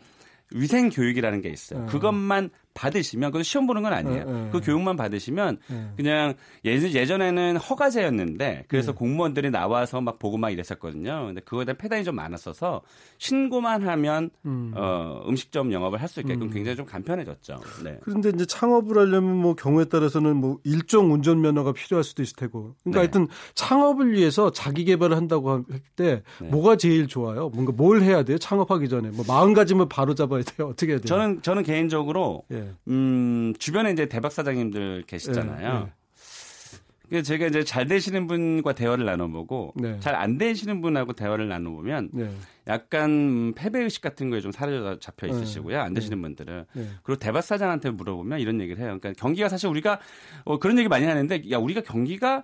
[0.51, 1.81] 위생 교육이라는 게 있어요.
[1.87, 4.25] 그것만 받으시면 그 시험 보는 건 아니에요.
[4.25, 4.49] 네, 네.
[4.51, 5.89] 그 교육만 받으시면 네.
[5.97, 6.33] 그냥
[6.65, 11.25] 예전에는 허가제였는데 그래서 공무원들이 나와서 막 보고 막 이랬었거든요.
[11.27, 12.81] 근데 그거에 대한 폐단이 좀 많았어서
[13.17, 14.73] 신고만 하면 음.
[14.75, 16.49] 어, 음식점 영업을 할 수 있게끔 음.
[16.49, 17.61] 굉장히 좀 간편해졌죠.
[17.83, 17.99] 네.
[18.01, 22.73] 그런데 이제 창업을 하려면 뭐 경우에 따라서는 뭐 일종 운전 면허가 필요할 수도 있을 테고.
[22.83, 22.97] 그러니까 네.
[22.97, 26.47] 하여튼 창업을 위해서 자기 개발을 한다고 할때 네.
[26.47, 27.49] 뭐가 제일 좋아요?
[27.49, 28.39] 뭔가 뭘 해야 돼요?
[28.39, 30.69] 창업하기 전에 뭐 마음 가짐을 바로 잡아야 돼요.
[30.69, 31.05] 어떻게 해야 돼요?
[31.05, 32.73] 저는 저는 개인적으로 예.
[32.87, 35.89] 음, 주변에 이제 대박 사장님들 계시잖아요.
[37.09, 37.21] 네, 네.
[37.23, 39.99] 제가 이제 잘 되시는 분과 대화를 나눠보고 네.
[39.99, 42.29] 잘안 되시는 분하고 대화를 나눠보면 네.
[42.67, 45.33] 약간 패배 의식 같은 거에 좀 사려 잡혀 네.
[45.33, 45.79] 있으시고요.
[45.79, 46.21] 안 되시는 네.
[46.21, 46.65] 분들은
[47.01, 48.97] 그리고 대박 사장한테 물어보면 이런 얘기를 해요.
[48.99, 49.99] 그러니까 경기가 사실 우리가
[50.43, 52.43] 어, 그런 얘기 많이 하는데 야 우리가 경기가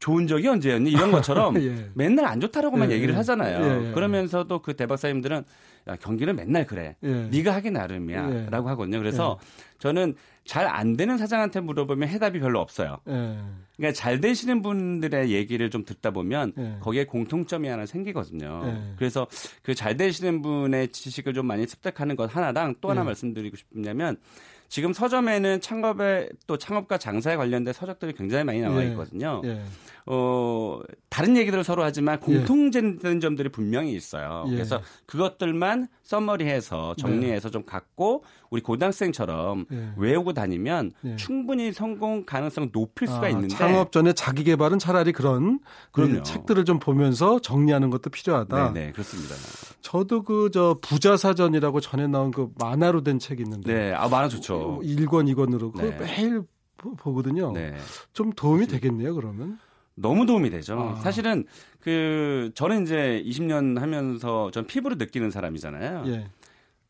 [0.00, 0.90] 좋은 적이 언제였니?
[0.90, 1.88] 이런 것처럼 예.
[1.94, 3.64] 맨날 안 좋다라고만 예, 얘기를 하잖아요.
[3.84, 3.92] 예, 예.
[3.92, 5.44] 그러면서도 그 대박사님들은
[5.88, 6.96] 야, 경기는 맨날 그래.
[7.04, 7.08] 예.
[7.30, 8.30] 네가 하기 나름이야.
[8.30, 8.46] 예.
[8.50, 8.98] 라고 하거든요.
[8.98, 9.38] 그래서
[9.78, 10.14] 저는
[10.46, 12.96] 잘 안 되는 사장한테 물어보면 해답이 별로 없어요.
[13.04, 18.94] 그러니까 잘 되시는 분들의 얘기를 좀 듣다 보면 거기에 공통점이 하나 생기거든요.
[18.96, 19.26] 그래서
[19.62, 24.16] 그 잘 되시는 분의 지식을 좀 많이 습득하는 것 하나랑 또 하나 말씀드리고 싶냐면
[24.70, 29.42] 지금 서점에는 창업에 또 창업과 장사에 관련된 서적들이 굉장히 많이 나와 있거든요.
[29.44, 29.60] 예.
[30.08, 30.12] 예.
[30.12, 32.44] 어, 다른 얘기들을 서로 하지만 예.
[32.44, 34.44] 공통된 점들이 분명히 있어요.
[34.48, 34.52] 예.
[34.52, 37.52] 그래서 그것들만 썸머리해서 정리해서 네.
[37.52, 39.92] 좀 갖고 우리 고등학생처럼 예.
[39.96, 41.16] 외우고 다니면 예.
[41.16, 45.60] 충분히 성공 가능성 높일 수가 아, 있는데 창업 전에 자기 개발은 차라리 그런
[45.90, 48.72] 그 책들을 좀 보면서 정리하는 것도 필요하다.
[48.72, 49.34] 네, 네 그렇습니다.
[49.80, 54.28] 저도 그 저 부자 사전이라고 전에 나온 그 만화로 된 책이 있는데 네, 아 만화
[54.28, 54.80] 좋죠.
[54.82, 55.96] 1권 2권으로 네.
[55.96, 56.42] 그 매일
[56.76, 57.52] 보거든요.
[57.52, 57.76] 네.
[58.12, 59.58] 좀 도움이 되겠네요, 그러면.
[60.00, 60.94] 너무 도움이 되죠.
[60.96, 61.00] 아.
[61.00, 61.44] 사실은
[61.80, 66.04] 그 저는 이제 20년 하면서 전 피부로 느끼는 사람이잖아요.
[66.06, 66.26] 예.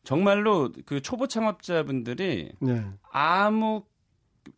[0.04, 2.84] 정말로 그 초보 창업자분들이 예.
[3.10, 3.82] 아무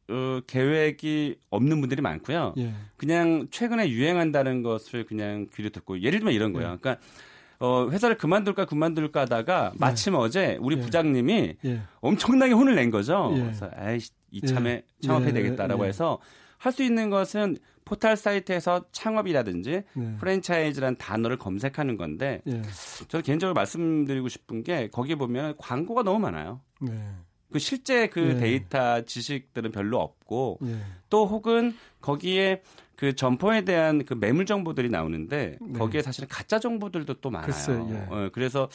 [0.08, 2.54] 어, 계획이 없는 분들이 많고요.
[2.58, 2.72] 예.
[2.96, 6.72] 그냥 최근에 유행한다는 것을 그냥 귀로 듣고 예를 들면 이런 거예요.
[6.72, 6.76] 예.
[6.80, 7.04] 그러니까
[7.58, 9.78] 어, 회사를 그만둘까 그만둘까 하다가 예.
[9.78, 10.80] 마침 어제 우리 예.
[10.80, 11.56] 부장님이
[12.00, 13.30] 엄청나게 혼을 낸 거죠.
[13.34, 13.98] 그래서 에이
[14.30, 16.18] 이참에 창업해야 되겠다라고 해서
[16.62, 20.16] 할 수 있는 것은 포털 사이트에서 창업이라든지 네.
[20.18, 22.62] 프랜차이즈라는 단어를 검색하는 건데 네.
[23.08, 26.60] 저는 개인적으로 말씀드리고 싶은 게 거기 보면 광고가 너무 많아요.
[26.80, 26.92] 네.
[27.52, 28.36] 그 실제 그 네.
[28.36, 30.78] 데이터 지식들은 별로 없고 네.
[31.10, 32.62] 또 혹은 거기에
[33.02, 35.72] 그 점포에 대한 그 매물 정보들이 나오는데 네.
[35.76, 37.46] 거기에 사실은 가짜 정보들도 또 많아요.
[37.46, 38.06] 글쎄, 예.
[38.08, 38.68] 어, 그래서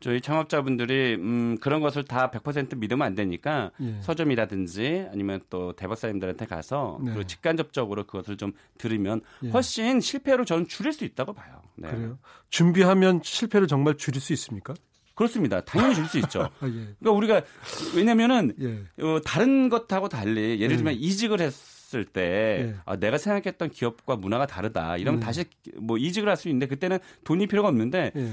[0.00, 4.00] 저희 창업자분들이 음, 그런 것을 다 100% 믿으면 안 되니까 예.
[4.00, 7.12] 서점이라든지 아니면 또 대박사님들한테 가서 네.
[7.12, 9.50] 그 직간접적으로 그것을 좀 들으면 예.
[9.50, 11.60] 훨씬 실패를 저는 줄일 수 있다고 봐요.
[11.74, 11.90] 네.
[11.90, 12.18] 그래요?
[12.48, 14.72] 준비하면 실패를 정말 줄일 수 있습니까?
[15.14, 15.60] 그렇습니다.
[15.60, 16.48] 당연히 줄 수 있죠.
[16.60, 16.70] 아, 예.
[16.98, 17.42] 그러니까 우리가
[17.94, 19.04] 왜냐면은 예.
[19.04, 20.98] 어, 다른 것하고 달리 예를 들면 음.
[20.98, 21.52] 이직을 했
[21.94, 22.20] 을때
[22.68, 22.74] 예.
[22.84, 24.96] 아, 내가 생각했던 기업과 문화가 다르다.
[24.96, 25.24] 이러면 음.
[25.24, 25.44] 다시
[25.76, 28.30] 뭐 이직을 할 수 있는데 그때는 돈이 필요가 없는데 예.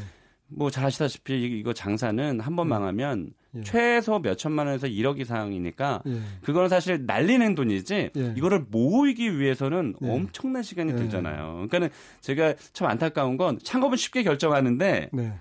[0.47, 2.69] 뭐잘 아시다시피 이거 장사는 한번 음.
[2.69, 3.61] 망하면 예.
[3.61, 6.19] 최소 몇 천만 원에서 1억 이상이니까 예.
[6.41, 8.33] 그거는 사실 날리는 돈이지 예.
[8.35, 10.09] 이거를 모으기 위해서는 예.
[10.09, 10.95] 엄청난 시간이 예.
[10.95, 11.53] 들잖아요.
[11.53, 11.89] 그러니까는
[12.21, 15.33] 제가 참 안타까운 건 창업은 쉽게 결정하는데 네.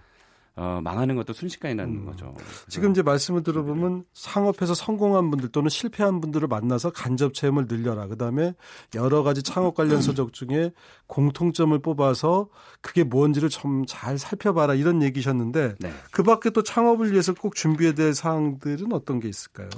[0.54, 2.04] 어, 망하는 것도 순식간에 나는 음.
[2.04, 2.34] 거죠.
[2.68, 8.06] 지금 이제 말씀을 들어보면 상업해서 성공한 분들 또는 실패한 분들을 만나서 간접 체험을 늘려라.
[8.06, 8.54] 그다음에
[8.94, 10.72] 여러 가지 창업 관련 서적 중에
[11.12, 12.48] 공통점을 뽑아서
[12.80, 15.92] 그게 뭔지를 좀 잘 살펴봐라 이런 얘기셨는데 네.
[16.10, 19.68] 그 밖에 또 창업을 위해서 꼭 준비해야 될 사항들은 어떤 게 있을까요?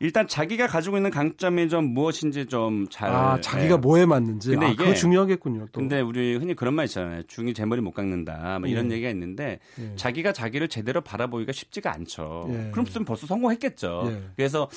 [0.00, 3.10] 일단 자기가 가지고 있는 강점이 좀 무엇인지 좀 잘.
[3.10, 3.80] 아, 자기가 네.
[3.80, 4.50] 뭐에 맞는지.
[4.50, 5.68] 근데 아, 이게 그거 중요하겠군요.
[5.72, 5.80] 또.
[5.80, 7.22] 근데 우리 흔히 그런 말 있잖아요.
[7.24, 8.58] 중이 제 머리 못 깎는다.
[8.58, 8.94] 뭐 이런 예.
[8.94, 9.92] 얘기가 있는데 예.
[9.96, 12.48] 자기 자기가 자기를 제대로 바라보기가 쉽지가 않죠.
[12.50, 12.70] 예.
[12.72, 14.04] 그럼 벌써 성공했겠죠.
[14.06, 14.22] 예.
[14.36, 14.68] 그래서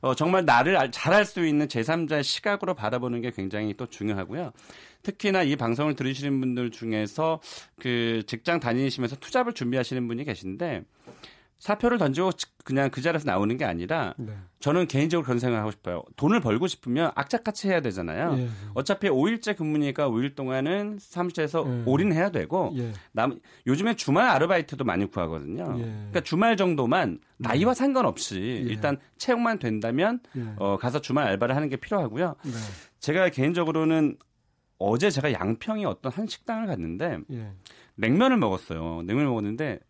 [0.00, 4.52] 어, 정말 나를 잘할 수 있는 제3자의 시각으로 바라보는 게 굉장히 또 중요하고요.
[5.06, 7.40] 특히나 이 방송을 들으시는 분들 중에서
[7.78, 10.82] 그 직장 다니시면서 투잡을 준비하시는 분이 계신데
[11.58, 12.32] 사표를 던지고
[12.64, 14.32] 그냥 그 자리에서 나오는 게 아니라 네.
[14.58, 16.02] 저는 개인적으로 그런 생각을 하고 싶어요.
[16.16, 18.36] 돈을 벌고 싶으면 악착같이 해야 되잖아요.
[18.38, 18.48] 예.
[18.74, 21.82] 어차피 5일째 근무니까 5일 동안은 사무실에서 예.
[21.86, 22.92] 올인해야 되고 예.
[23.12, 25.76] 남 요즘에 주말 아르바이트도 많이 구하거든요.
[25.78, 25.82] 예.
[25.82, 27.74] 그러니까 주말 정도만 나이와 음.
[27.74, 28.68] 상관없이 예.
[28.68, 30.42] 일단 채용만 된다면 예.
[30.56, 32.34] 어, 가서 주말 알바를 하는 게 필요하고요.
[32.42, 32.50] 네.
[32.98, 34.16] 제가 개인적으로는
[34.78, 37.18] 어제 제가 양평에 어떤 한 식당을 갔는데
[37.96, 39.02] 냉면을 먹었어요.
[39.02, 39.80] 냉면을 먹었는데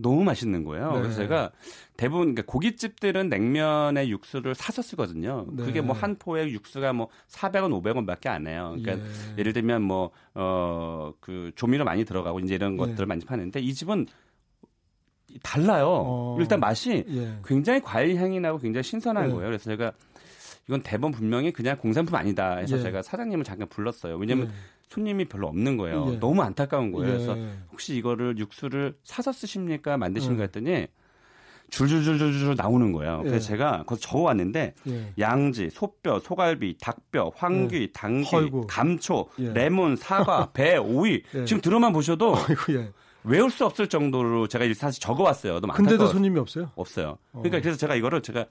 [0.00, 0.92] 너무 맛있는 거예요.
[0.92, 1.00] 네.
[1.00, 1.50] 그래서 제가
[1.96, 5.44] 대부분 그러니까 고깃집들은 냉면의 육수를 사서 쓰거든요.
[5.50, 5.64] 네.
[5.64, 8.76] 그게 뭐 한 포에 육수가 뭐 400원, 500원밖에 안 해요.
[8.80, 9.04] 그러니까
[9.36, 9.42] 예.
[9.42, 12.76] 를 들면 뭐 어 그 조미료 많이 들어가고 이제 이런 예.
[12.76, 14.06] 것들을 많이 파는데 이 집은
[15.42, 15.86] 달라요.
[15.88, 16.36] 어.
[16.38, 17.38] 일단 맛이 예.
[17.44, 19.32] 굉장히 과일 향이 나고 굉장히 신선한 예.
[19.32, 19.46] 거예요.
[19.48, 19.92] 그래서 제가
[20.68, 22.82] 이건 대본 분명히 그냥 공산품 아니다 해서 예.
[22.82, 24.16] 제가 사장님을 잠깐 불렀어요.
[24.16, 24.50] 왜냐면 예.
[24.88, 26.12] 손님이 별로 없는 거예요.
[26.12, 26.16] 예.
[26.18, 27.12] 너무 안타까운 거예요.
[27.12, 27.36] 그래서
[27.72, 29.96] 혹시 이거를 육수를 사서 쓰십니까?
[29.96, 30.86] 만드시는가 했더니
[31.70, 33.18] 줄줄줄줄줄 나오는 거예요.
[33.20, 33.40] 그래서 예.
[33.40, 35.12] 제가 거기서 적어왔는데 예.
[35.18, 37.92] 양지, 소뼈, 소갈비, 닭뼈, 황귀, 예.
[37.92, 38.66] 당귀, 헐구.
[38.68, 42.34] 감초, 레몬, 사과, 배, 오이 지금 들어만 보셔도
[43.24, 45.60] 외울 수 없을 정도로 제가 사실 적어왔어요.
[45.60, 46.70] 너무 근데도 손님이 없어요?
[46.74, 47.18] 없어요.
[47.32, 47.60] 그러니까 어.
[47.60, 48.46] 그래서 제가 이거를 제가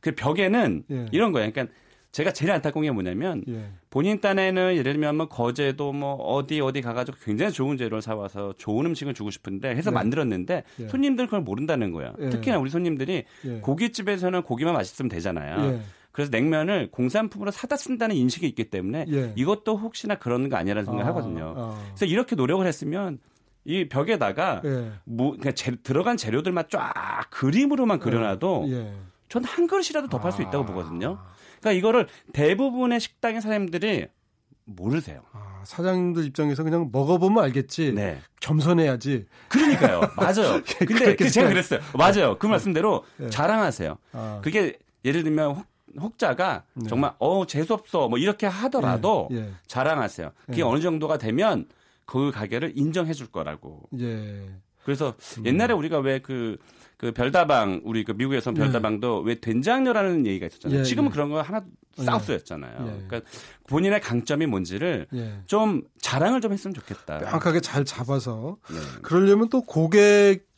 [0.00, 1.06] 그 벽에는 예.
[1.12, 1.50] 이런 거예요.
[1.50, 1.74] 그러니까
[2.10, 3.70] 제가 제일 안타까운 게 뭐냐면 예.
[3.90, 8.86] 본인 딴에는 예를 들면 뭐 거제도 뭐 어디 어디 가가지고 굉장히 좋은 재료를 사와서 좋은
[8.86, 9.94] 음식을 주고 싶은데 해서 네.
[9.94, 10.88] 만들었는데 예.
[10.88, 12.14] 손님들 그걸 모른다는 거야.
[12.18, 12.30] 예.
[12.30, 13.60] 특히나 우리 손님들이 예.
[13.60, 15.74] 고깃집에서는 고기만 맛있으면 되잖아요.
[15.74, 15.80] 예.
[16.10, 19.06] 그래서 냉면을 공산품으로 사다 쓴다는 인식이 있기 때문에
[19.36, 21.54] 이것도 혹시나 그런 거 아니라는 생각을 아, 하거든요.
[21.56, 21.80] 아.
[21.90, 23.20] 그래서 이렇게 노력을 했으면
[23.64, 24.62] 이 벽에다가
[25.04, 28.66] 뭐 그냥 재, 들어간 재료들만 쫙 그림으로만 그려놔도
[29.28, 30.66] 전 한 그릇이라도 더 팔 수 있다고 아.
[30.66, 31.18] 보거든요.
[31.60, 34.06] 그러니까 이거를 대부분의 식당의 사장님들이
[34.64, 35.22] 모르세요.
[35.32, 37.92] 아, 사장님들 입장에서 그냥 먹어보면 알겠지.
[37.94, 38.20] 네.
[38.40, 39.26] 겸손해야지.
[39.48, 40.00] 그러니까요.
[40.16, 40.62] 맞아요.
[40.78, 41.80] 근데 그 제가 그랬어요.
[41.96, 42.38] 맞아요.
[42.38, 42.50] 그 네.
[42.50, 43.30] 말씀대로 네.
[43.30, 43.96] 자랑하세요.
[44.12, 44.40] 아.
[44.44, 45.66] 그게 예를 들면 혹,
[46.00, 46.86] 혹자가 네.
[46.88, 49.36] 정말 어 재수 없어 뭐 이렇게 하더라도 예.
[49.36, 49.50] 예.
[49.66, 50.30] 자랑하세요.
[50.46, 50.62] 그게 예.
[50.62, 51.66] 어느 정도가 되면
[52.04, 53.88] 그 가게를 인정해 줄 거라고.
[53.98, 54.50] 예.
[54.84, 55.46] 그래서 음.
[55.46, 56.58] 옛날에 우리가 왜그
[56.98, 58.60] 그 별다방 우리 그 미국에서 네.
[58.60, 60.80] 별다방도 왜 된장녀라는 얘기가 있었잖아요.
[60.80, 61.12] 예, 지금은 예.
[61.12, 61.64] 그런 거 하나
[61.96, 62.72] 싸우스였잖아요.
[62.80, 63.06] 예.
[63.06, 63.30] 그러니까
[63.68, 65.38] 본인의 강점이 뭔지를 예.
[65.46, 67.20] 좀 자랑을 좀 했으면 좋겠다.
[67.20, 68.76] 명확하게 잘 잡아서 네.
[69.02, 70.48] 그러려면 또 고객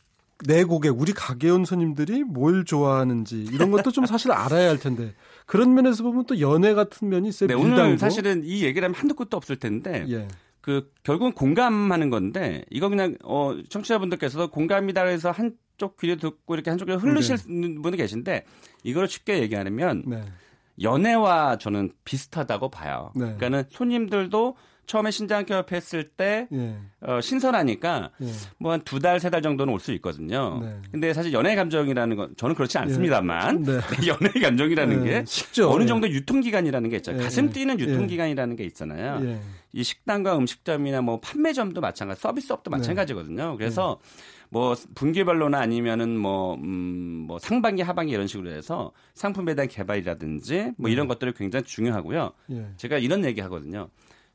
[0.47, 5.13] 내 고객 우리 가게 온 손님들이 뭘 좋아하는지 이런 것도 좀 사실 알아야 할 텐데
[5.45, 7.49] 그런 면에서 보면 또 연애 같은 면이 있어요.
[7.49, 10.27] 네, 오늘 사실은 이 얘기를 하면 한두 끝도 없을 텐데 예.
[10.61, 16.69] 그 결국은 공감하는 건데 이거 그냥 어 청취자분들께서도 공감이다 해서 한 한쪽 귀에 듣고 이렇게
[16.69, 17.81] 한쪽 귀에 흐르실 네.
[17.81, 18.45] 분이 계신데
[18.83, 20.23] 이걸 쉽게 얘기하면 네.
[20.81, 23.11] 연애와 저는 비슷하다고 봐요.
[23.15, 23.21] 네.
[23.25, 26.75] 그러니까는 손님들도 처음에 신장 개업 했을 때 예.
[27.01, 28.27] 어, 신선하니까 예.
[28.57, 30.59] 뭐한 두 달, 세 달 정도는 올 수 있거든요.
[30.61, 30.75] 네.
[30.91, 32.81] 근데 사실 연애 감정이라는 건 저는 그렇지 예.
[32.81, 33.71] 않습니다만 네.
[34.07, 35.71] 연애 감정이라는 게 쉽죠.
[35.71, 35.87] 어느 예.
[35.87, 37.13] 정도 유통기간이라는 게 있죠.
[37.13, 37.17] 예.
[37.17, 39.39] 가슴 뛰는 유통기간이라는 게 있잖아요.
[39.73, 42.77] 이 식당과 음식점이나 뭐 판매점도 마찬가지, 서비스업도 네.
[42.77, 43.55] 마찬가지거든요.
[43.57, 43.99] 그래서
[44.51, 50.89] 뭐 분기별로나 아니면은 뭐, 음, 뭐 상반기, 하반기 이런 식으로 해서 상품에 대한 개발이라든지 뭐
[50.89, 51.13] 이런 네.
[51.13, 52.33] 것들이 굉장히 중요하고요.
[52.51, 52.65] 예.
[52.75, 53.89] 제가 이런 얘기 하거든요.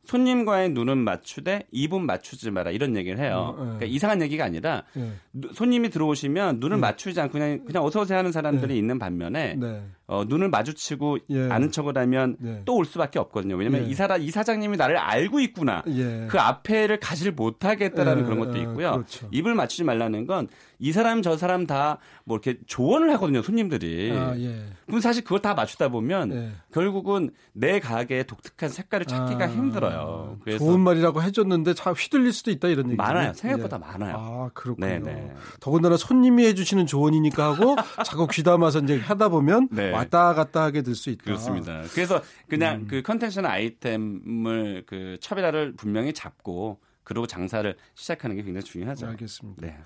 [0.05, 3.35] 손님과의 눈은 맞추되 입은 맞추지 마라 이런 얘기를 해요.
[3.37, 3.57] 어, 어.
[3.57, 5.13] 그러니까 이상한 얘기가 아니라 예.
[5.53, 6.81] 손님이 들어오시면 눈을 예.
[6.81, 8.79] 맞추지 않고 그냥 그냥 어서 오세요 하는 사람들이 예.
[8.79, 9.83] 있는 반면에 네.
[10.09, 11.49] 어, 눈을 마주치고 예.
[11.51, 12.63] 아는 척을 하면 네.
[12.65, 13.57] 또올 수밖에 없거든요.
[13.57, 13.91] 왜냐하면 예.
[13.91, 15.83] 이 사람 이 사장님이 나를 알고 있구나.
[15.83, 18.93] 그 앞에를 가질 못하겠다라는 그런 것도 있고요.
[18.93, 19.29] 그렇죠.
[19.33, 23.41] 입을 맞추지 말라는 건 이 사람 저 사람 다 뭐 이렇게 조언을 하거든요.
[23.41, 24.11] 손님들이.
[24.13, 24.35] 아,
[24.87, 30.39] 그럼 사실 그걸 다 맞추다 보면 결국은 내 가게의 독특한 색깔을 찾기가 아, 힘들어요.
[30.43, 32.97] 그래서 좋은 말이라고 해줬는데 참 휘둘릴 수도 있다 이런 얘기.
[32.97, 33.33] 많아요.
[33.33, 34.17] 생각보다 많아요.
[34.19, 34.87] 아 그렇군요.
[34.89, 35.35] 네네.
[35.61, 39.93] 더군다나 손님이 해주시는 조언이니까 하고 자꾸 귀담아서 이제 하다 보면 네.
[39.97, 41.25] 왔다 갔다 하게 될 수 있다.
[41.25, 41.83] 그렇습니다.
[41.93, 42.87] 그래서 그냥 음.
[42.89, 49.07] 그 컨텐츠나 아이템을 그 차별화를 분명히 잡고 그리고 장사를 시작하는 게 굉장히 중요하죠.
[49.07, 49.67] 알겠습니다.
[49.67, 49.79] 네.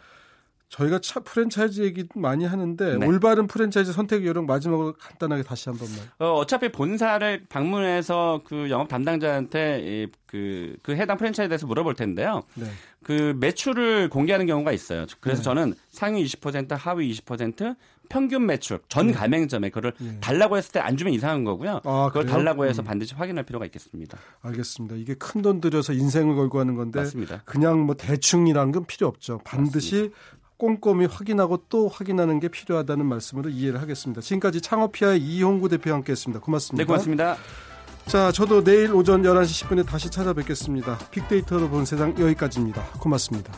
[0.71, 3.05] 저희가 차 프랜차이즈 얘기 많이 하는데 네.
[3.07, 5.99] 올바른 프랜차이즈 선택 요령 마지막으로 간단하게 다시 한 번만.
[6.21, 12.45] 어, 어차피 본사를 방문해서 그 영업 담당자한테 그, 그 해당 프랜차이즈에 대해서 물어볼 텐데요.
[12.55, 12.67] 네.
[13.03, 15.07] 그 매출을 공개하는 경우가 있어요.
[15.19, 15.45] 그래서 네.
[15.45, 17.75] 저는 상위 20% 하위 20%
[18.11, 19.13] 평균 매출 전 네.
[19.15, 20.19] 가맹점에 그걸 네.
[20.21, 21.81] 달라고 했을 때 안 주면 이상한 거고요.
[21.85, 22.37] 아, 그걸 그래요?
[22.37, 22.85] 달라고 해서 음.
[22.85, 24.19] 반드시 확인할 필요가 있겠습니다.
[24.43, 24.97] 알겠습니다.
[24.97, 27.41] 이게 큰 돈 들여서 인생을 걸고 하는 건데 맞습니다.
[27.47, 29.41] 그냥 뭐 대충이란 건 필요 없죠.
[29.45, 30.17] 반드시 맞습니다.
[30.59, 34.21] 꼼꼼히 확인하고 또 확인하는 게 필요하다는 말씀으로 이해를 하겠습니다.
[34.21, 36.41] 지금까지 창업피아의 이홍구 대표와 함께했습니다.
[36.45, 36.83] 고맙습니다.
[36.83, 37.37] 네, 고맙습니다.
[38.07, 40.99] 자, 저도 내일 오전 11시 10분에 다시 찾아뵙겠습니다.
[41.11, 42.83] 빅데이터로 본 세상 여기까지입니다.
[42.99, 43.53] 고맙습니다.